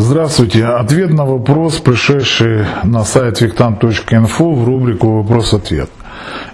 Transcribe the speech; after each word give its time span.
Здравствуйте. 0.00 0.64
Ответ 0.64 1.10
на 1.10 1.24
вопрос, 1.24 1.78
пришедший 1.80 2.64
на 2.84 3.02
сайт 3.02 3.40
виктан.инфо 3.40 4.52
в 4.52 4.64
рубрику 4.64 5.22
«Вопрос-ответ». 5.22 5.90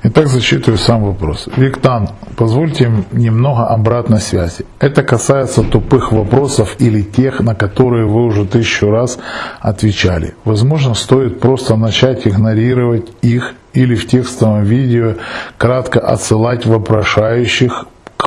Итак, 0.03 0.29
зачитываю 0.29 0.79
сам 0.79 1.05
вопрос. 1.05 1.49
Виктан, 1.55 2.09
позвольте 2.37 2.91
немного 3.13 3.67
обратной 3.67 4.21
связи. 4.21 4.65
Это 4.79 5.03
касается 5.03 5.63
тупых 5.63 6.11
вопросов 6.11 6.77
или 6.79 7.03
тех, 7.03 7.41
на 7.41 7.55
которые 7.55 8.07
вы 8.07 8.25
уже 8.25 8.47
тысячу 8.47 8.91
раз 8.91 9.19
отвечали. 9.61 10.35
Возможно, 10.45 10.95
стоит 10.95 11.39
просто 11.41 11.77
начать 11.77 12.27
игнорировать 12.27 13.13
их 13.21 13.53
или 13.75 13.95
в 13.95 14.07
текстовом 14.07 14.63
видео 14.63 15.17
кратко 15.59 16.01
отсылать 16.01 16.65
вопрошающих 16.65 17.87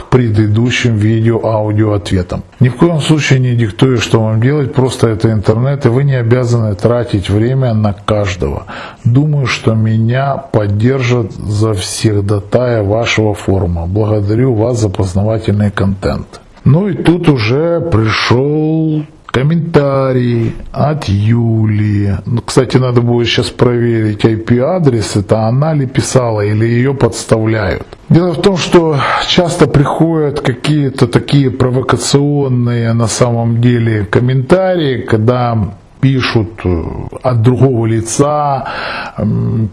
предыдущим 0.09 0.95
видео-аудио 0.95 1.93
ответам. 1.93 2.43
Ни 2.59 2.69
в 2.69 2.75
коем 2.75 2.99
случае 2.99 3.39
не 3.39 3.55
диктую, 3.55 3.97
что 3.97 4.21
вам 4.21 4.41
делать, 4.41 4.73
просто 4.73 5.07
это 5.07 5.31
интернет, 5.31 5.85
и 5.85 5.89
вы 5.89 6.03
не 6.03 6.15
обязаны 6.15 6.75
тратить 6.75 7.29
время 7.29 7.73
на 7.73 7.93
каждого. 7.93 8.65
Думаю, 9.03 9.45
что 9.45 9.73
меня 9.73 10.37
поддержат 10.37 11.33
за 11.33 11.73
всех 11.73 12.25
датая 12.25 12.83
вашего 12.83 13.33
форума. 13.33 13.87
Благодарю 13.87 14.53
вас 14.53 14.79
за 14.79 14.89
познавательный 14.89 15.71
контент. 15.71 16.41
Ну 16.63 16.89
и 16.89 16.93
тут 16.93 17.29
уже 17.29 17.79
пришел 17.79 19.03
комментарий 19.37 20.55
от 20.71 21.05
Юлии. 21.05 22.17
Ну, 22.25 22.41
кстати, 22.41 22.77
надо 22.77 23.01
будет 23.01 23.27
сейчас 23.27 23.49
проверить 23.49 24.25
IP-адрес, 24.25 25.15
это 25.15 25.41
она 25.47 25.73
ли 25.73 25.85
писала 25.85 26.41
или 26.41 26.65
ее 26.65 26.93
подставляют. 26.93 27.96
Дело 28.09 28.33
в 28.33 28.41
том, 28.41 28.55
что 28.55 28.97
часто 29.27 29.67
приходят 29.67 30.39
какие-то 30.39 31.07
такие 31.07 31.51
провокационные 31.51 32.93
на 32.93 33.07
самом 33.07 33.59
деле 33.59 34.05
комментарии, 34.05 35.01
когда 35.01 35.73
пишут 35.99 36.61
э, 36.63 36.83
от 37.23 37.41
другого 37.41 37.85
лица, 37.85 38.67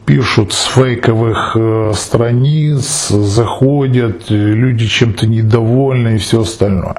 пишут 0.06 0.52
с 0.52 0.64
фейковых 0.66 1.56
э, 1.56 1.92
страниц, 1.94 3.08
заходят, 3.08 4.30
э, 4.30 4.34
люди 4.34 4.86
чем-то 4.86 5.26
недовольны 5.26 6.16
и 6.16 6.18
все 6.18 6.40
остальное. 6.40 6.96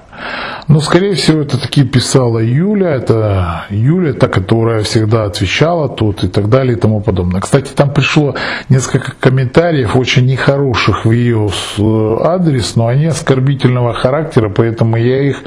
Но, 0.67 0.79
скорее 0.79 1.13
всего, 1.13 1.41
это 1.41 1.61
такие 1.61 1.85
писала 1.85 2.39
Юля, 2.39 2.95
это 2.95 3.65
Юля, 3.69 4.13
та, 4.13 4.27
которая 4.27 4.83
всегда 4.83 5.25
отвечала 5.25 5.89
тут 5.89 6.23
и 6.23 6.27
так 6.27 6.49
далее 6.49 6.75
и 6.75 6.79
тому 6.79 7.01
подобное. 7.01 7.41
Кстати, 7.41 7.71
там 7.75 7.93
пришло 7.93 8.35
несколько 8.69 9.13
комментариев 9.19 9.95
очень 9.95 10.25
нехороших 10.25 11.05
в 11.05 11.11
ее 11.11 11.49
адрес, 12.23 12.75
но 12.75 12.87
они 12.87 13.05
оскорбительного 13.05 13.93
характера, 13.93 14.49
поэтому 14.49 14.97
я 14.97 15.21
их 15.21 15.43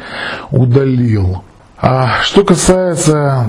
удалил. 0.50 1.42
А 1.80 2.22
что 2.22 2.44
касается 2.44 3.46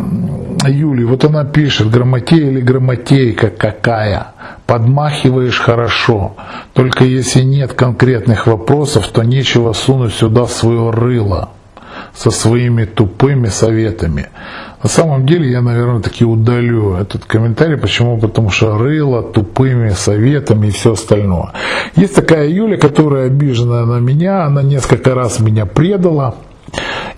Юли, 0.68 1.04
вот 1.04 1.26
она 1.26 1.46
пишет, 1.46 1.90
грамотей 1.90 2.48
или 2.48 2.62
грамотейка 2.62 3.50
какая, 3.50 4.34
подмахиваешь 4.68 5.60
хорошо, 5.60 6.36
только 6.74 7.06
если 7.06 7.42
нет 7.42 7.74
конкретных 7.74 8.46
вопросов, 8.46 9.08
то 9.08 9.24
нечего 9.24 9.74
сунуть 9.74 10.14
сюда 10.14 10.46
свое 10.46 10.92
рыло 10.92 11.50
со 12.14 12.30
своими 12.30 12.86
тупыми 12.86 13.48
советами. 13.48 14.28
На 14.84 14.90
самом 14.90 15.26
деле 15.26 15.52
я, 15.52 15.62
наверное, 15.62 16.02
таки 16.02 16.24
удалю 16.24 16.96
этот 16.96 17.26
комментарий. 17.26 17.78
Почему? 17.78 18.18
Потому 18.20 18.50
что 18.50 18.78
рыло 18.78 19.24
тупыми 19.24 19.90
советами 19.90 20.68
и 20.68 20.72
все 20.72 20.94
остальное. 20.94 21.52
Есть 21.96 22.16
такая 22.16 22.48
Юля, 22.48 22.78
которая 22.78 23.26
обижена 23.26 23.86
на 23.86 24.00
меня, 24.00 24.46
она 24.46 24.62
несколько 24.62 25.16
раз 25.16 25.40
меня 25.40 25.66
предала. 25.66 26.36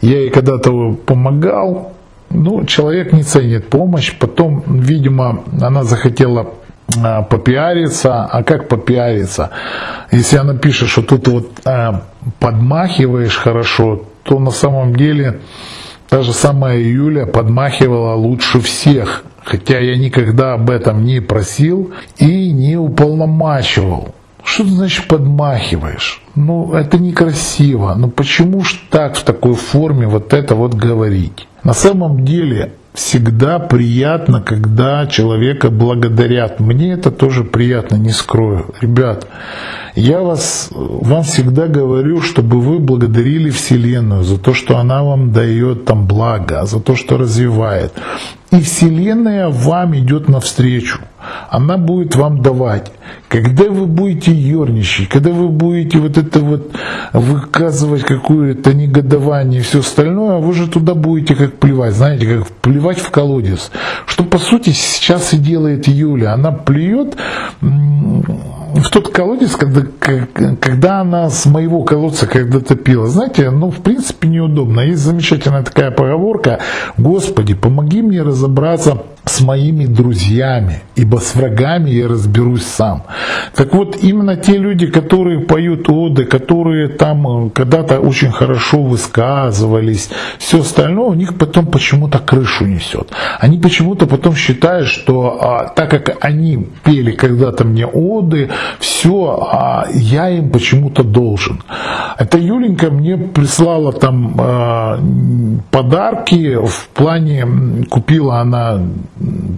Я 0.01 0.19
ей 0.19 0.29
когда-то 0.31 0.93
помогал, 1.05 1.93
ну, 2.29 2.65
человек 2.65 3.13
не 3.13 3.23
ценит 3.23 3.69
помощь, 3.69 4.17
потом, 4.17 4.63
видимо, 4.67 5.43
она 5.61 5.83
захотела 5.83 6.53
а, 7.03 7.21
попиариться, 7.21 8.25
а 8.25 8.43
как 8.43 8.67
попиариться? 8.67 9.51
Если 10.11 10.37
она 10.37 10.55
пишет, 10.55 10.89
что 10.89 11.03
тут 11.03 11.27
вот 11.27 11.51
а, 11.65 12.03
подмахиваешь 12.39 13.37
хорошо, 13.37 14.03
то 14.23 14.39
на 14.39 14.51
самом 14.51 14.95
деле 14.95 15.39
та 16.09 16.23
же 16.23 16.33
самая 16.33 16.79
Юля 16.79 17.25
подмахивала 17.25 18.15
лучше 18.15 18.59
всех, 18.59 19.23
хотя 19.43 19.79
я 19.79 19.95
никогда 19.95 20.53
об 20.53 20.69
этом 20.69 21.03
не 21.03 21.19
просил 21.19 21.91
и 22.17 22.51
не 22.51 22.75
уполномачивал. 22.75 24.13
Что 24.51 24.63
ты 24.63 24.69
значит 24.71 25.07
подмахиваешь? 25.07 26.21
Ну, 26.35 26.73
это 26.73 26.97
некрасиво. 26.97 27.95
Ну, 27.97 28.09
почему 28.09 28.65
ж 28.65 28.75
так 28.89 29.15
в 29.15 29.23
такой 29.23 29.55
форме 29.55 30.07
вот 30.07 30.33
это 30.33 30.55
вот 30.55 30.73
говорить? 30.73 31.47
На 31.63 31.73
самом 31.73 32.25
деле, 32.25 32.73
всегда 32.93 33.59
приятно, 33.59 34.41
когда 34.41 35.07
человека 35.07 35.69
благодарят. 35.69 36.59
Мне 36.59 36.91
это 36.91 37.11
тоже 37.11 37.45
приятно, 37.45 37.95
не 37.95 38.09
скрою. 38.09 38.65
Ребят, 38.81 39.25
я 39.95 40.19
вас, 40.19 40.67
вам 40.71 41.23
всегда 41.23 41.67
говорю, 41.67 42.21
чтобы 42.21 42.59
вы 42.59 42.79
благодарили 42.79 43.49
Вселенную 43.51 44.23
за 44.23 44.37
то, 44.37 44.53
что 44.53 44.77
она 44.77 45.01
вам 45.01 45.31
дает 45.31 45.85
там 45.85 46.05
благо, 46.07 46.65
за 46.65 46.81
то, 46.81 46.97
что 46.97 47.17
развивает. 47.17 47.93
И 48.51 48.59
Вселенная 48.59 49.47
вам 49.47 49.95
идет 49.95 50.27
навстречу. 50.27 50.99
Она 51.49 51.77
будет 51.77 52.15
вам 52.15 52.41
давать. 52.41 52.91
Когда 53.29 53.69
вы 53.69 53.85
будете 53.85 54.33
ерничать, 54.33 55.07
когда 55.07 55.31
вы 55.31 55.47
будете 55.47 55.99
вот 55.99 56.17
это 56.17 56.39
вот 56.39 56.71
выказывать 57.13 58.03
какое-то 58.03 58.73
негодование 58.73 59.61
и 59.61 59.63
все 59.63 59.79
остальное, 59.79 60.39
вы 60.39 60.53
же 60.53 60.67
туда 60.67 60.95
будете 60.95 61.35
как 61.35 61.59
плевать, 61.59 61.95
знаете, 61.95 62.25
как 62.25 62.47
плевать 62.47 62.99
в 62.99 63.09
колодец. 63.09 63.71
Что 64.05 64.25
по 64.25 64.37
сути 64.37 64.71
сейчас 64.71 65.33
и 65.33 65.37
делает 65.37 65.87
Юля. 65.87 66.33
Она 66.33 66.51
плюет 66.51 67.15
в 67.61 68.89
тот 68.89 69.09
колодец, 69.09 69.55
когда, 69.55 69.81
когда 69.99 71.01
она 71.01 71.29
с 71.29 71.45
моего 71.45 71.83
колодца 71.83 72.25
когда-то 72.25 72.75
пила. 72.75 73.07
Знаете, 73.07 73.49
ну, 73.49 73.69
в 73.69 73.81
принципе, 73.81 74.27
неудобно. 74.27 74.81
Есть 74.81 75.01
замечательная 75.03 75.63
такая 75.63 75.91
поговорка, 75.91 76.59
Господи, 76.97 77.53
помоги 77.53 78.01
мне 78.01 78.23
разобраться 78.41 79.03
с 79.25 79.39
моими 79.41 79.85
друзьями, 79.85 80.81
ибо 80.95 81.17
с 81.17 81.35
врагами 81.35 81.91
я 81.91 82.07
разберусь 82.07 82.65
сам. 82.65 83.03
Так 83.55 83.73
вот, 83.73 83.97
именно 84.01 84.35
те 84.35 84.57
люди, 84.57 84.87
которые 84.87 85.41
поют 85.41 85.89
оды, 85.89 86.25
которые 86.25 86.87
там 86.87 87.47
э, 87.47 87.49
когда-то 87.51 87.99
очень 87.99 88.31
хорошо 88.31 88.81
высказывались, 88.81 90.09
все 90.39 90.61
остальное, 90.61 91.09
у 91.09 91.13
них 91.13 91.37
потом 91.37 91.67
почему-то 91.67 92.17
крышу 92.17 92.65
несет. 92.65 93.11
Они 93.39 93.59
почему-то 93.59 94.07
потом 94.07 94.35
считают, 94.35 94.87
что 94.87 95.37
а, 95.39 95.67
так 95.67 95.91
как 95.91 96.17
они 96.21 96.67
пели 96.83 97.11
когда-то 97.11 97.63
мне 97.63 97.85
оды, 97.85 98.49
все, 98.79 99.39
а 99.51 99.85
я 99.93 100.29
им 100.29 100.49
почему-то 100.49 101.03
должен. 101.03 101.61
Это 102.17 102.37
Юленька 102.37 102.89
мне 102.89 103.17
прислала 103.17 103.93
там 103.93 104.35
а, 104.39 104.99
подарки 105.69 106.55
в 106.55 106.89
плане, 106.93 107.45
купила 107.89 108.30
она 108.39 108.81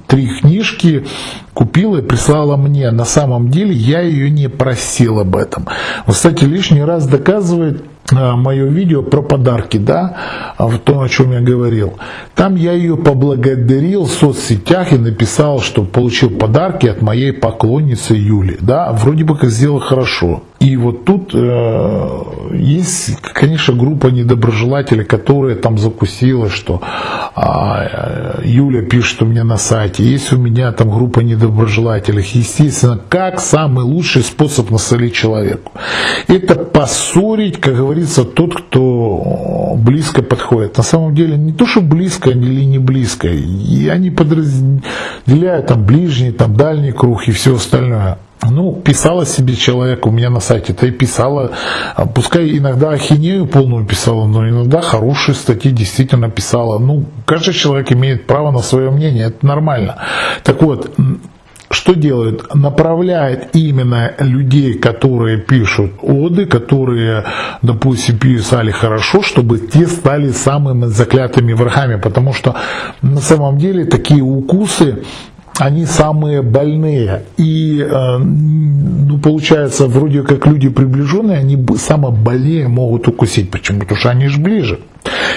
три 0.08 0.28
книжки, 0.40 1.06
купила 1.54 1.98
и 1.98 2.02
прислала 2.02 2.58
мне. 2.58 2.92
На 2.92 3.06
самом 3.06 3.50
деле 3.50 3.74
я 3.74 4.02
ее 4.02 4.30
не 4.30 4.50
просил 4.50 5.20
об 5.20 5.36
этом. 5.36 5.68
Кстати, 6.08 6.46
лишний 6.46 6.84
раз 6.84 7.08
доказывает 7.08 7.84
мое 8.12 8.66
видео 8.66 9.02
про 9.02 9.22
подарки, 9.22 9.78
да, 9.78 10.18
а, 10.58 10.68
в 10.68 10.80
том, 10.80 11.02
о 11.02 11.10
чем 11.10 11.32
я 11.32 11.40
говорил. 11.40 11.98
Там 12.36 12.56
я 12.56 12.74
ее 12.74 12.98
поблагодарил 12.98 14.06
в 14.06 14.12
соцсетях 14.12 14.92
и 14.92 14.98
написал, 14.98 15.60
что 15.62 15.84
получил 15.84 16.30
подарки 16.30 16.88
от 16.88 17.02
моей 17.02 17.32
поклонницы 17.32 18.14
Юли, 18.14 18.58
да, 18.60 18.92
вроде 18.92 19.24
бы 19.24 19.38
как 19.38 19.50
сделал 19.50 19.80
хорошо. 19.80 20.44
И 20.64 20.78
вот 20.78 21.04
тут 21.04 21.32
э, 21.34 22.20
есть, 22.54 23.20
конечно, 23.22 23.74
группа 23.74 24.08
недоброжелателей, 24.08 25.04
которая 25.04 25.56
там 25.56 25.78
закусила, 25.78 26.50
что 26.50 26.82
а, 27.36 28.40
Юля 28.46 28.84
пишет 28.84 29.22
у 29.24 29.26
меня 29.26 29.44
на 29.44 29.58
сайте, 29.58 30.04
есть 30.04 30.32
у 30.32 30.38
меня 30.38 30.72
там 30.72 30.90
группа 30.90 31.20
недоброжелателей. 31.20 32.26
Естественно, 32.34 32.98
как 33.10 33.42
самый 33.42 33.84
лучший 33.84 34.22
способ 34.24 34.72
насолить 34.72 35.14
человеку? 35.14 35.74
Это 36.30 36.56
поссорить, 36.56 37.60
как 37.60 37.76
говорится, 37.76 37.93
тот, 38.36 38.56
кто 38.56 39.76
близко 39.78 40.22
подходит. 40.22 40.78
На 40.78 40.84
самом 40.84 41.16
деле 41.16 41.38
не 41.38 41.54
то, 41.54 41.66
что 41.66 41.82
близко 41.82 42.30
или 42.30 42.64
не 42.64 42.80
близко. 42.80 43.28
И 43.28 43.88
они 43.88 44.12
подразделяют 44.12 45.68
там 45.68 45.84
ближний, 45.86 46.32
там 46.32 46.56
дальний 46.56 46.92
круг 46.92 47.28
и 47.28 47.32
все 47.32 47.56
остальное. 47.56 48.18
Ну, 48.50 48.74
писала 48.74 49.26
себе 49.26 49.56
человек 49.56 50.06
у 50.06 50.12
меня 50.12 50.30
на 50.30 50.40
сайте, 50.40 50.74
то 50.74 50.86
и 50.86 50.92
писала, 50.92 51.52
а, 51.96 52.06
пускай 52.06 52.58
иногда 52.58 52.92
ахинею 52.92 53.48
полную 53.48 53.86
писала, 53.86 54.26
но 54.26 54.48
иногда 54.48 54.82
хорошие 54.82 55.36
статьи 55.36 55.72
действительно 55.72 56.30
писала. 56.30 56.78
Ну, 56.78 57.06
каждый 57.26 57.54
человек 57.54 57.92
имеет 57.92 58.28
право 58.28 58.52
на 58.52 58.60
свое 58.60 58.92
мнение, 58.92 59.28
это 59.28 59.46
нормально. 59.46 59.98
Так 60.44 60.62
вот, 60.62 60.94
что 61.74 61.94
делает? 61.94 62.54
Направляет 62.56 63.56
именно 63.56 64.14
людей, 64.20 64.76
которые 64.76 65.38
пишут 65.38 65.92
оды, 66.02 66.46
которые, 66.46 67.26
допустим, 67.62 68.18
писали 68.18 68.72
хорошо, 68.72 69.22
чтобы 69.22 69.60
те 69.60 69.88
стали 69.88 70.32
самыми 70.32 70.86
заклятыми 70.86 71.54
врагами, 71.54 72.00
потому 72.00 72.34
что 72.34 72.56
на 73.02 73.22
самом 73.22 73.58
деле 73.58 73.86
такие 73.86 74.22
укусы 74.22 75.04
они 75.60 75.86
самые 75.86 76.42
больные. 76.42 77.24
И, 77.38 77.80
э, 77.80 78.18
ну, 78.18 79.20
получается, 79.20 79.88
вроде 79.88 80.24
как 80.24 80.48
люди 80.48 80.70
приближенные, 80.70 81.38
они 81.38 81.64
самые 81.78 82.12
больнее 82.12 82.68
могут 82.68 83.08
укусить. 83.08 83.52
Почему? 83.52 83.82
Потому 83.82 84.00
что 84.00 84.10
они 84.10 84.28
же 84.28 84.40
ближе. 84.40 84.80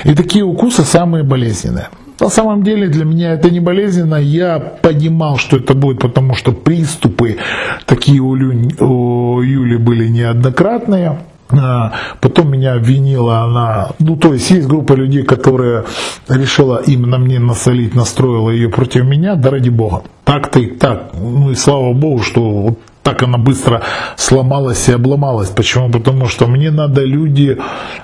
И 0.04 0.14
такие 0.14 0.44
укусы 0.44 0.84
самые 0.84 1.24
болезненные. 1.24 1.88
На 2.18 2.28
самом 2.30 2.62
деле 2.62 2.88
для 2.88 3.04
меня 3.04 3.32
это 3.32 3.50
не 3.50 3.60
болезненно. 3.60 4.16
Я 4.16 4.58
понимал, 4.58 5.36
что 5.36 5.58
это 5.58 5.74
будет, 5.74 6.00
потому 6.00 6.34
что 6.34 6.52
приступы 6.52 7.38
такие 7.84 8.20
у, 8.20 8.34
Лю, 8.34 8.70
у 8.80 9.40
Юли 9.42 9.76
были 9.76 10.08
неоднократные. 10.08 11.18
А, 11.50 11.92
потом 12.20 12.50
меня 12.50 12.74
обвинила 12.74 13.42
она, 13.42 13.90
ну 14.00 14.16
то 14.16 14.32
есть 14.32 14.50
есть 14.50 14.66
группа 14.66 14.94
людей, 14.94 15.22
которая 15.22 15.84
решила 16.28 16.82
именно 16.84 17.18
мне 17.18 17.38
насолить, 17.38 17.94
настроила 17.94 18.50
ее 18.50 18.68
против 18.68 19.04
меня, 19.04 19.36
да 19.36 19.50
ради 19.50 19.68
бога. 19.68 20.02
Так-то 20.24 20.58
и 20.58 20.66
так. 20.66 21.12
Ну 21.14 21.52
и 21.52 21.54
слава 21.54 21.92
богу, 21.92 22.22
что 22.22 22.40
вот 22.40 22.78
так 23.06 23.22
она 23.22 23.38
быстро 23.38 23.82
сломалась 24.16 24.88
и 24.88 24.92
обломалась. 24.92 25.50
Почему? 25.50 25.90
Потому 25.90 26.26
что 26.26 26.48
мне 26.48 26.72
надо 26.72 27.04
люди, 27.04 27.56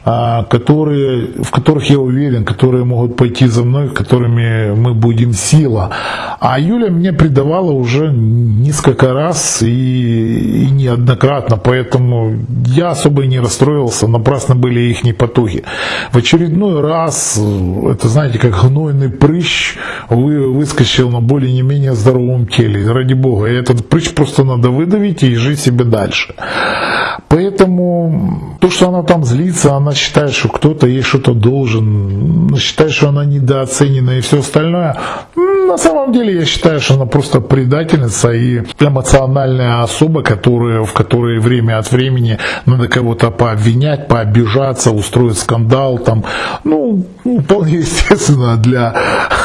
а, 0.04 0.44
которые, 0.44 1.26
в 1.42 1.50
которых 1.50 1.90
я 1.90 1.98
уверен, 1.98 2.44
которые 2.44 2.84
могут 2.84 3.16
пойти 3.16 3.48
за 3.48 3.64
мной, 3.64 3.88
которыми 3.88 4.76
мы 4.76 4.94
будем 4.94 5.32
сила. 5.32 5.90
А 6.38 6.60
Юля 6.60 6.88
меня 6.88 7.12
предавала 7.12 7.72
уже 7.72 8.12
несколько 8.12 9.12
раз 9.12 9.62
и, 9.62 10.66
и 10.66 10.70
неоднократно, 10.70 11.56
поэтому 11.56 12.36
я 12.66 12.90
особо 12.90 13.24
и 13.24 13.26
не 13.26 13.40
расстроился, 13.40 14.06
напрасно 14.06 14.54
были 14.54 14.80
их 14.82 15.02
непотуги. 15.02 15.64
В 16.12 16.16
очередной 16.16 16.80
раз, 16.80 17.40
это 17.90 18.06
знаете, 18.06 18.38
как 18.38 18.52
гнойный 18.52 19.08
прыщ 19.08 19.78
вы, 20.10 20.48
выскочил 20.48 21.10
на 21.10 21.20
более 21.20 21.52
не 21.52 21.62
менее 21.62 21.94
здоровом 21.94 22.46
теле. 22.46 22.92
Ради 22.92 23.14
бога, 23.14 23.46
этот 23.46 23.88
прыщ 23.88 24.12
просто 24.14 24.44
надо 24.44 24.70
выдать 24.70 24.91
выдавить 24.92 25.22
и 25.22 25.34
жить 25.34 25.60
себе 25.60 25.84
дальше. 25.84 26.34
Поэтому 27.28 28.56
то, 28.60 28.70
что 28.70 28.88
она 28.88 29.02
там 29.02 29.24
злится, 29.24 29.74
она 29.74 29.94
считает, 29.94 30.32
что 30.32 30.48
кто-то 30.48 30.86
ей 30.86 31.02
что-то 31.02 31.32
должен, 31.32 32.54
считает, 32.56 32.92
что 32.92 33.08
она 33.08 33.24
недооценена 33.24 34.18
и 34.18 34.20
все 34.20 34.40
остальное. 34.40 34.96
На 35.34 35.78
самом 35.78 36.12
деле 36.12 36.34
я 36.34 36.44
считаю, 36.44 36.80
что 36.80 36.94
она 36.94 37.06
просто 37.06 37.40
предательница 37.40 38.32
и 38.32 38.62
эмоциональная 38.80 39.82
особа, 39.82 40.22
которая, 40.22 40.82
в 40.82 40.92
которой 40.92 41.38
время 41.38 41.78
от 41.78 41.90
времени 41.90 42.38
надо 42.66 42.88
кого-то 42.88 43.30
пообвинять, 43.30 44.08
пообижаться, 44.08 44.90
устроить 44.90 45.38
скандал. 45.38 45.98
Там, 45.98 46.24
ну, 46.64 47.06
вполне 47.44 47.78
естественно 47.78 48.56
для, 48.56 48.94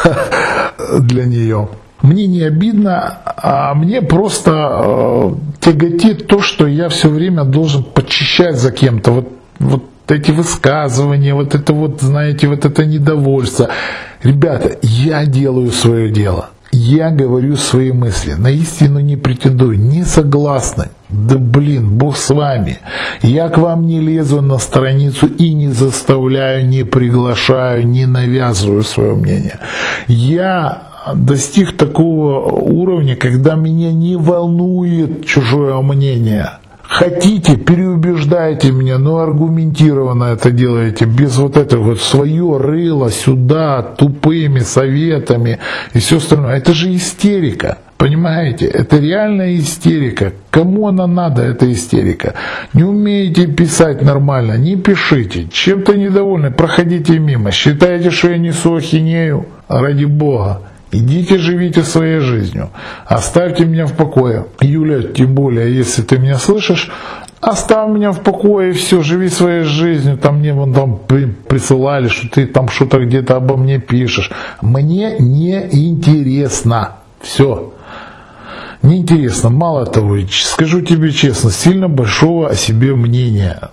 для 1.00 1.24
нее. 1.24 1.70
Мне 2.08 2.26
не 2.26 2.44
обидно, 2.44 3.18
а 3.26 3.74
мне 3.74 4.02
просто 4.02 4.52
э, 4.54 5.32
тяготит 5.60 6.28
то, 6.28 6.42
что 6.42 6.66
я 6.66 6.88
все 6.88 7.10
время 7.10 7.44
должен 7.44 7.84
почищать 7.84 8.56
за 8.56 8.72
кем-то. 8.72 9.12
Вот, 9.12 9.28
вот 9.60 9.84
эти 10.08 10.32
высказывания, 10.32 11.34
вот 11.34 11.54
это 11.54 11.74
вот, 11.74 12.00
знаете, 12.00 12.48
вот 12.48 12.64
это 12.64 12.86
недовольство. 12.86 13.68
Ребята, 14.24 14.78
я 14.82 15.26
делаю 15.26 15.72
свое 15.72 16.10
дело. 16.10 16.50
Я 16.72 17.10
говорю 17.10 17.58
свои 17.58 17.92
мысли, 17.92 18.34
на 18.34 18.52
истину 18.52 19.00
не 19.00 19.18
претендую, 19.18 19.78
не 19.78 20.06
согласны. 20.06 20.86
Да 21.10 21.38
блин, 21.38 21.98
Бог 21.98 22.16
с 22.16 22.30
вами. 22.30 22.78
Я 23.22 23.50
к 23.50 23.58
вам 23.58 23.86
не 23.86 24.00
лезу 24.00 24.42
на 24.42 24.60
страницу 24.60 25.28
и 25.28 25.54
не 25.54 25.68
заставляю, 25.68 26.66
не 26.68 26.86
приглашаю, 26.86 27.86
не 27.86 28.06
навязываю 28.06 28.84
свое 28.84 29.16
мнение. 29.16 29.60
Я 30.08 30.88
достиг 31.16 31.76
такого 31.78 32.52
уровня, 32.52 33.16
когда 33.16 33.56
меня 33.56 33.92
не 33.92 34.16
волнует 34.16 35.26
чужое 35.26 35.80
мнение. 35.82 36.60
Хотите, 36.90 37.58
переубеждайте 37.58 38.72
меня, 38.72 38.98
но 38.98 39.18
аргументированно 39.20 40.26
это 40.26 40.52
делаете, 40.52 41.06
без 41.06 41.38
вот 41.38 41.58
этого 41.58 41.84
вот 41.84 42.02
свое 42.02 42.58
рыло 42.58 43.12
сюда, 43.12 43.82
тупыми 43.82 44.60
советами 44.60 45.60
и 45.94 46.00
все 46.00 46.18
остальное. 46.18 46.56
Это 46.56 46.74
же 46.74 46.96
истерика. 46.96 47.78
Понимаете, 47.98 48.68
это 48.68 49.00
реальная 49.00 49.56
истерика. 49.58 50.32
Кому 50.50 50.88
она 50.88 51.08
надо, 51.08 51.42
эта 51.42 51.72
истерика? 51.72 52.36
Не 52.74 52.84
умеете 52.84 53.48
писать 53.48 54.02
нормально, 54.02 54.58
не 54.58 54.76
пишите. 54.76 55.48
Чем-то 55.52 55.98
недовольны, 55.98 56.52
проходите 56.52 57.20
мимо. 57.20 57.52
Считаете, 57.52 58.12
что 58.12 58.30
я 58.30 58.38
несу 58.38 58.76
ахинею? 58.76 59.48
Ради 59.68 60.06
Бога. 60.06 60.62
Идите 60.92 61.38
живите 61.38 61.84
своей 61.84 62.20
жизнью. 62.20 62.70
Оставьте 63.06 63.66
меня 63.66 63.86
в 63.86 63.94
покое. 63.94 64.46
Юля, 64.62 65.04
тем 65.04 65.36
более, 65.36 65.76
если 65.76 66.02
ты 66.02 66.18
меня 66.18 66.38
слышишь, 66.38 66.90
оставь 67.42 67.90
меня 67.90 68.12
в 68.12 68.22
покое, 68.22 68.72
все, 68.72 69.02
живи 69.02 69.28
своей 69.30 69.64
жизнью. 69.64 70.18
Там 70.18 70.40
мне 70.40 70.54
вон 70.54 70.74
там 70.74 70.98
присылали, 71.48 72.08
что 72.08 72.30
ты 72.30 72.46
там 72.46 72.70
что-то 72.70 73.04
где-то 73.04 73.36
обо 73.36 73.58
мне 73.58 73.80
пишешь. 73.80 74.32
Мне 74.62 75.18
не 75.20 75.60
интересно. 75.90 76.98
Все. 77.20 77.74
Неинтересно. 78.82 79.50
Мало 79.50 79.86
того, 79.86 80.18
скажу 80.30 80.82
тебе 80.82 81.12
честно, 81.12 81.52
сильно 81.52 81.90
большого 81.90 82.50
о 82.50 82.56
себе 82.56 82.96
мнения 82.96 83.70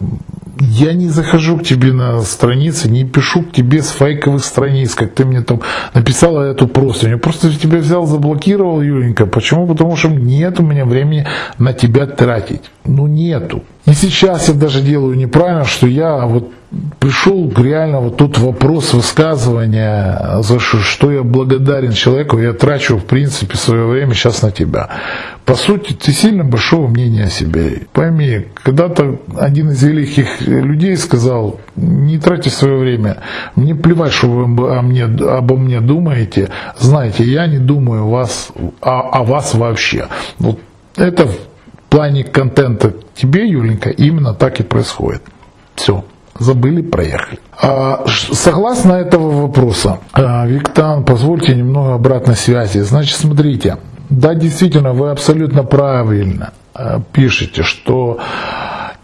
я 0.60 0.92
не 0.92 1.08
захожу 1.08 1.58
к 1.58 1.64
тебе 1.64 1.92
на 1.92 2.20
страницы, 2.22 2.88
не 2.88 3.04
пишу 3.04 3.42
к 3.42 3.52
тебе 3.52 3.82
с 3.82 3.90
фейковых 3.90 4.44
страниц, 4.44 4.94
как 4.94 5.12
ты 5.12 5.24
мне 5.24 5.42
там 5.42 5.60
написала 5.94 6.42
эту 6.42 6.68
просто. 6.68 7.08
Я 7.08 7.18
просто 7.18 7.50
тебя 7.56 7.78
взял, 7.78 8.06
заблокировал, 8.06 8.80
Юленька. 8.80 9.26
Почему? 9.26 9.66
Потому 9.66 9.96
что 9.96 10.08
нет 10.08 10.60
у 10.60 10.62
меня 10.62 10.84
времени 10.84 11.26
на 11.58 11.72
тебя 11.72 12.06
тратить. 12.06 12.70
Ну 12.84 13.06
нету. 13.06 13.62
И 13.86 13.92
сейчас 13.92 14.48
я 14.48 14.54
даже 14.54 14.80
делаю 14.80 15.16
неправильно, 15.16 15.64
что 15.64 15.86
я 15.86 16.24
вот 16.26 16.50
пришел 16.98 17.52
реально 17.56 18.00
вот 18.00 18.16
тут 18.16 18.38
вопрос 18.38 18.94
высказывания, 18.94 20.40
за 20.40 20.58
что, 20.58 20.78
что 20.78 21.12
я 21.12 21.22
благодарен 21.22 21.92
человеку, 21.92 22.38
я 22.38 22.52
трачу 22.52 22.96
в 22.96 23.04
принципе 23.04 23.56
свое 23.56 23.86
время 23.86 24.14
сейчас 24.14 24.42
на 24.42 24.50
тебя. 24.50 24.88
По 25.44 25.54
сути, 25.54 25.92
ты 25.92 26.12
сильно 26.12 26.44
большого 26.44 26.88
мнения 26.88 27.24
о 27.24 27.30
себе. 27.30 27.82
Пойми, 27.92 28.46
когда-то 28.62 29.20
один 29.38 29.70
из 29.70 29.82
великих 29.82 30.40
людей 30.40 30.96
сказал, 30.96 31.60
не 31.76 32.18
тратьте 32.18 32.48
свое 32.48 32.78
время, 32.78 33.18
мне 33.54 33.74
плевать, 33.74 34.12
что 34.12 34.28
вы 34.28 34.76
о 34.76 34.82
мне, 34.82 35.04
обо 35.04 35.56
мне 35.56 35.80
думаете, 35.80 36.48
знаете, 36.78 37.24
я 37.24 37.46
не 37.46 37.58
думаю 37.58 38.08
вас, 38.08 38.48
о, 38.80 39.00
о 39.00 39.24
вас 39.24 39.54
вообще. 39.54 40.06
Вот 40.38 40.58
это 40.96 41.28
плане 41.94 42.24
контента 42.24 42.92
тебе, 43.14 43.48
Юленька, 43.48 43.88
именно 43.88 44.34
так 44.34 44.58
и 44.58 44.64
происходит. 44.64 45.22
Все, 45.76 46.04
забыли, 46.36 46.82
проехали. 46.82 47.38
А, 47.62 48.04
согласно 48.32 48.94
этого 48.94 49.42
вопроса, 49.42 50.00
а, 50.12 50.44
Виктан, 50.44 51.04
позвольте 51.04 51.54
немного 51.54 51.94
обратной 51.94 52.34
связи. 52.34 52.80
Значит, 52.80 53.16
смотрите, 53.16 53.76
да, 54.10 54.34
действительно, 54.34 54.92
вы 54.92 55.10
абсолютно 55.10 55.62
правильно 55.62 56.52
а, 56.74 57.00
пишете, 57.12 57.62
что 57.62 58.18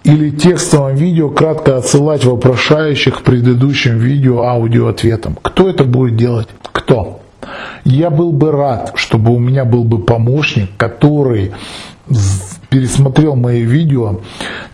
или 0.02 0.30
текстовом 0.30 0.96
видео 0.96 1.30
кратко 1.30 1.76
отсылать 1.76 2.24
вопрошающих 2.24 3.20
к 3.20 3.22
предыдущим 3.22 3.98
видео 3.98 4.42
аудиоответам. 4.42 5.38
Кто 5.40 5.68
это 5.68 5.84
будет 5.84 6.16
делать? 6.16 6.48
Кто? 6.72 7.20
Я 7.84 8.10
был 8.10 8.32
бы 8.32 8.50
рад, 8.50 8.92
чтобы 8.96 9.32
у 9.32 9.38
меня 9.38 9.64
был 9.64 9.84
бы 9.84 10.00
помощник, 10.02 10.70
который 10.76 11.52
пересмотрел 12.70 13.34
мои 13.36 13.62
видео, 13.62 14.20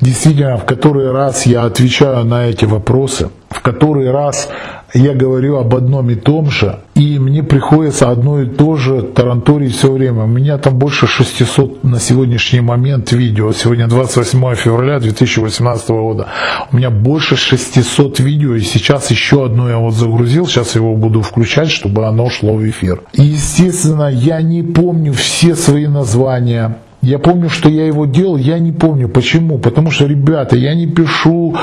действительно, 0.01 0.59
в 0.59 0.65
который 0.65 1.11
раз 1.11 1.47
я 1.47 1.63
отвечаю 1.63 2.25
на 2.25 2.47
эти 2.47 2.65
вопросы, 2.65 3.31
в 3.49 3.61
который 3.61 4.11
раз 4.11 4.49
я 4.95 5.15
говорю 5.15 5.57
об 5.57 5.75
одном 5.75 6.11
и 6.11 6.15
том 6.15 6.51
же, 6.51 6.81
и 6.95 7.19
мне 7.19 7.43
приходится 7.43 8.11
одно 8.11 8.43
и 8.43 8.47
то 8.47 8.77
же 8.77 9.03
таранторить 9.03 9.77
все 9.77 9.91
время. 9.91 10.25
У 10.25 10.29
меня 10.29 10.59
там 10.59 10.79
больше 10.79 11.07
600 11.07 11.85
на 11.85 11.99
сегодняшний 11.99 12.61
момент 12.61 13.13
видео. 13.13 13.53
Сегодня 13.53 13.89
28 13.89 14.55
февраля 14.55 15.01
2018 15.01 15.89
года. 15.89 16.29
У 16.71 16.77
меня 16.77 16.91
больше 16.91 17.37
600 17.37 18.21
видео, 18.21 18.55
и 18.55 18.61
сейчас 18.61 19.11
еще 19.11 19.45
одно 19.45 19.69
я 19.69 19.79
вот 19.79 19.95
загрузил, 19.95 20.47
сейчас 20.47 20.75
его 20.75 20.95
буду 20.95 21.23
включать, 21.23 21.71
чтобы 21.71 22.07
оно 22.07 22.31
шло 22.31 22.55
в 22.55 22.69
эфир. 22.69 23.03
И, 23.13 23.23
естественно, 23.23 24.09
я 24.11 24.41
не 24.41 24.63
помню 24.63 25.13
все 25.13 25.55
свои 25.55 25.87
названия, 25.87 26.79
Я 27.07 27.21
помню, 27.21 27.49
что 27.49 27.69
я 27.69 27.87
его 27.87 28.05
делал, 28.05 28.37
я 28.37 28.59
не 28.59 28.73
помню 28.73 29.09
почему. 29.09 29.59
Потому 29.59 29.93
что, 29.93 30.07
ребята, 30.07 30.57
я 30.57 30.75
не 30.75 30.89
пишу, 30.89 31.55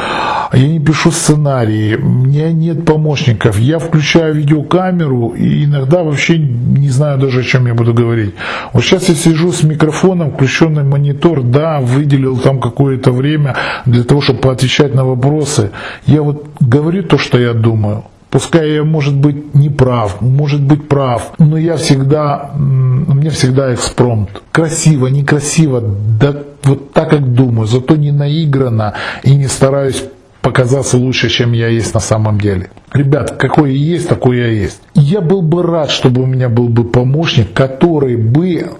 я 0.53 0.67
не 0.67 0.79
пишу 0.79 1.11
сценарии, 1.11 1.97
у 1.97 2.07
меня 2.07 2.53
нет 2.53 2.85
помощников. 2.85 3.59
Я 3.59 3.79
включаю 3.79 4.35
видеокамеру 4.35 5.33
и 5.37 5.65
иногда 5.65 6.03
вообще 6.03 6.37
не 6.37 6.87
знаю 6.89 7.19
даже, 7.19 7.41
о 7.41 7.43
чем 7.43 7.67
я 7.67 7.73
буду 7.73 7.93
говорить. 7.93 8.35
Вот 8.71 8.85
сейчас 8.85 9.09
я 9.09 9.15
сижу 9.15 9.51
с 9.51 9.63
микрофоном, 9.63 10.31
включенный 10.31 10.83
монитор, 10.83 11.43
да, 11.43 11.81
выделил 11.81 12.37
там 12.37 12.61
какое-то 12.61 13.11
время 13.11 13.57
для 13.85 14.05
того, 14.05 14.21
чтобы 14.21 14.39
поотвечать 14.39 14.95
на 14.95 15.03
вопросы. 15.03 15.71
Я 16.05 16.21
вот 16.21 16.47
говорю 16.61 17.03
то, 17.03 17.17
что 17.17 17.37
я 17.37 17.53
думаю. 17.53 18.05
Пускай 18.33 18.71
я, 18.71 18.83
может 18.83 19.13
быть, 19.13 19.53
не 19.53 19.69
прав, 19.69 20.19
может 20.19 20.59
быть, 20.59 20.87
прав, 20.87 21.33
но 21.37 21.55
я 21.55 21.75
всегда, 21.77 22.49
м, 22.55 23.05
у 23.07 23.13
меня 23.13 23.29
всегда 23.29 23.71
экспромт. 23.75 24.41
Красиво, 24.51 25.05
некрасиво, 25.05 25.83
да 26.19 26.33
вот 26.63 26.93
так, 26.93 27.11
как 27.11 27.31
думаю, 27.35 27.67
зато 27.67 27.95
не 27.95 28.11
наигранно 28.11 28.95
и 29.21 29.35
не 29.35 29.47
стараюсь 29.47 30.03
показаться 30.41 30.97
лучше, 30.97 31.29
чем 31.29 31.53
я 31.53 31.67
есть 31.67 31.93
на 31.93 31.99
самом 31.99 32.39
деле. 32.39 32.71
Ребят, 32.93 33.41
я 33.41 33.65
есть, 33.65 34.07
такой 34.07 34.37
я 34.37 34.47
есть. 34.47 34.81
Я 34.93 35.21
был 35.21 35.41
бы 35.41 35.63
рад, 35.63 35.89
чтобы 35.89 36.21
у 36.21 36.25
меня 36.27 36.47
был 36.47 36.69
бы 36.69 36.83
помощник, 36.83 37.51
который 37.53 38.15
бы 38.15 38.71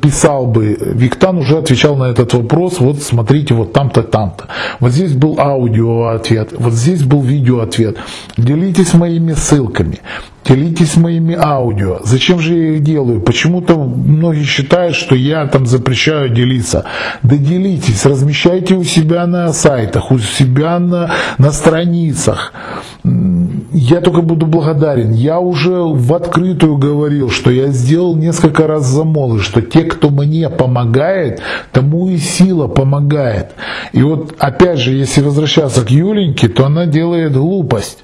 писал 0.00 0.46
бы, 0.46 0.78
Виктан 0.80 1.38
уже 1.38 1.58
отвечал 1.58 1.96
на 1.96 2.04
этот 2.04 2.34
вопрос, 2.34 2.78
вот 2.78 3.02
смотрите, 3.02 3.54
вот 3.54 3.72
там-то, 3.72 4.04
там-то. 4.04 4.46
Вот 4.78 4.92
здесь 4.92 5.12
был 5.12 5.40
аудио 5.40 6.08
ответ, 6.08 6.52
вот 6.56 6.72
здесь 6.72 7.02
был 7.02 7.20
видео 7.20 7.60
ответ. 7.60 7.96
Делитесь 8.36 8.94
моими 8.94 9.32
ссылками. 9.32 9.98
Делитесь 10.44 10.96
моими 10.96 11.36
аудио. 11.36 11.98
Зачем 12.04 12.38
же 12.38 12.54
я 12.54 12.74
их 12.74 12.84
делаю? 12.84 13.20
Почему-то 13.20 13.76
многие 13.76 14.44
считают, 14.44 14.94
что 14.94 15.16
я 15.16 15.44
там 15.48 15.66
запрещаю 15.66 16.28
делиться. 16.28 16.84
Да 17.24 17.36
делитесь, 17.36 18.06
размещайте 18.06 18.76
у 18.76 18.84
себя 18.84 19.26
на 19.26 19.52
сайтах, 19.52 20.12
у 20.12 20.20
себя 20.20 20.78
на, 20.78 21.10
на 21.38 21.50
страницах. 21.50 22.52
Я 23.78 24.00
только 24.00 24.22
буду 24.22 24.46
благодарен. 24.46 25.12
Я 25.12 25.38
уже 25.38 25.82
в 25.82 26.14
открытую 26.14 26.78
говорил, 26.78 27.28
что 27.28 27.50
я 27.50 27.66
сделал 27.66 28.16
несколько 28.16 28.66
раз 28.66 28.86
замолы, 28.86 29.40
что 29.40 29.60
те, 29.60 29.82
кто 29.82 30.08
мне 30.08 30.48
помогает, 30.48 31.42
тому 31.72 32.08
и 32.08 32.16
сила 32.16 32.68
помогает. 32.68 33.50
И 33.92 34.02
вот 34.02 34.34
опять 34.38 34.78
же, 34.78 34.92
если 34.92 35.20
возвращаться 35.20 35.84
к 35.84 35.90
Юленьке, 35.90 36.48
то 36.48 36.64
она 36.64 36.86
делает 36.86 37.34
глупость. 37.34 37.98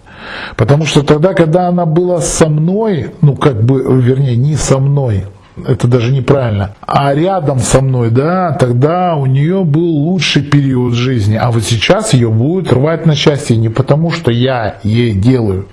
Потому 0.58 0.84
что 0.84 1.02
тогда, 1.02 1.32
когда 1.32 1.68
она 1.68 1.86
была 1.86 2.20
со 2.20 2.50
мной, 2.50 3.12
ну 3.22 3.34
как 3.34 3.64
бы, 3.64 3.82
вернее, 3.82 4.36
не 4.36 4.56
со 4.56 4.78
мной, 4.78 5.24
это 5.66 5.86
даже 5.86 6.12
неправильно, 6.12 6.74
а 6.80 7.14
рядом 7.14 7.58
со 7.58 7.80
мной, 7.80 8.10
да, 8.10 8.52
тогда 8.52 9.16
у 9.16 9.26
нее 9.26 9.64
был 9.64 9.84
лучший 9.84 10.42
период 10.42 10.94
жизни. 10.94 11.36
А 11.36 11.50
вот 11.50 11.62
сейчас 11.62 12.14
ее 12.14 12.30
будет 12.30 12.72
рвать 12.72 13.06
на 13.06 13.16
части 13.16 13.52
не 13.54 13.68
потому, 13.68 14.10
что 14.10 14.30
я 14.30 14.76
ей 14.82 15.12
делаю 15.12 15.66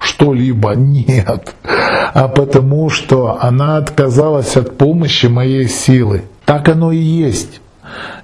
что-либо, 0.00 0.70
нет, 0.76 1.54
а 2.14 2.28
потому 2.28 2.90
что 2.90 3.38
она 3.40 3.76
отказалась 3.78 4.56
от 4.56 4.76
помощи 4.76 5.26
моей 5.26 5.68
силы. 5.68 6.22
Так 6.44 6.68
оно 6.68 6.92
и 6.92 6.98
есть. 6.98 7.60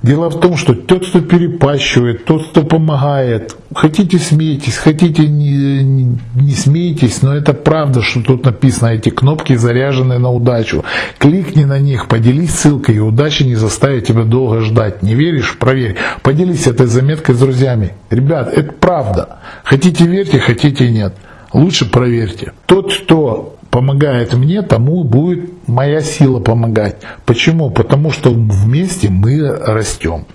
Дело 0.03 0.31
в 0.31 0.41
том, 0.41 0.57
что 0.57 0.75
тот, 0.75 1.07
кто 1.07 1.21
перепащивает, 1.21 2.25
тот, 2.25 2.49
кто 2.49 2.63
помогает, 2.63 3.57
хотите 3.75 4.19
смейтесь, 4.19 4.77
хотите 4.77 5.27
не, 5.27 5.83
не, 5.83 6.19
не 6.35 6.53
смейтесь, 6.53 7.23
но 7.23 7.35
это 7.35 7.53
правда, 7.53 8.01
что 8.01 8.23
тут 8.23 8.45
написано, 8.45 8.89
эти 8.89 9.11
кнопки 9.11 9.55
заряжены 9.57 10.19
на 10.19 10.31
удачу. 10.31 10.85
Кликни 11.19 11.65
на 11.65 11.79
них, 11.79 12.09
поделись 12.09 12.55
ссылкой, 12.55 12.97
и 12.97 13.01
удача 13.01 13.45
не 13.45 13.57
заставит 13.57 14.07
тебя 14.07 14.25
долго 14.25 14.61
ждать. 14.61 15.03
Не 15.03 15.15
веришь? 15.15 15.59
Проверь. 15.59 15.97
Поделись 16.23 16.67
этой 16.67 16.87
заметкой 16.87 17.35
с 17.35 17.39
друзьями. 17.39 17.93
Ребят, 18.09 18.53
это 18.53 18.73
правда. 18.73 19.39
Хотите 19.65 20.07
верьте, 20.07 20.39
хотите 20.39 20.91
нет. 20.91 21.15
Лучше 21.53 21.91
проверьте. 21.91 22.53
Тот, 22.67 22.95
кто 22.95 23.57
помогает 23.71 24.35
мне, 24.35 24.63
тому 24.63 25.05
будет 25.05 25.51
моя 25.69 26.01
сила 26.01 26.41
помогать. 26.41 26.97
Почему? 27.25 27.71
Потому 27.71 28.11
что 28.11 28.31
вместе 28.31 29.09
мы 29.09 29.49
растем. 29.49 30.27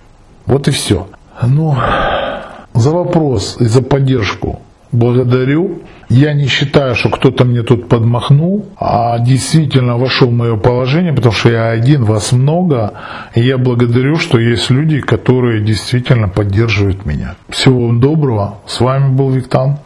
Вот 0.46 0.68
и 0.68 0.72
все. 0.72 1.08
Ну, 1.42 1.76
за 2.74 2.92
вопрос 2.92 3.58
и 3.60 3.66
за 3.66 3.82
поддержку 3.82 4.60
благодарю. 4.92 5.82
Я 6.08 6.34
не 6.34 6.48
считаю, 6.48 6.96
что 6.96 7.10
кто-то 7.10 7.46
мне 7.46 7.64
тут 7.64 7.90
подмахнул, 7.90 8.66
а 8.78 9.18
действительно 9.20 9.98
вошел 9.98 10.28
в 10.28 10.34
мое 10.34 10.56
положение, 10.56 11.14
потому 11.14 11.34
что 11.34 11.50
я 11.50 11.70
один, 11.70 12.04
вас 12.04 12.32
много. 12.32 12.94
И 13.34 13.42
я 13.42 13.58
благодарю, 13.58 14.18
что 14.18 14.40
есть 14.40 14.70
люди, 14.70 15.02
которые 15.02 15.64
действительно 15.64 16.28
поддерживают 16.28 17.06
меня. 17.06 17.36
Всего 17.50 17.88
вам 17.88 18.00
доброго. 18.00 18.60
С 18.68 18.80
вами 18.82 19.16
был 19.16 19.32
Виктан. 19.32 19.80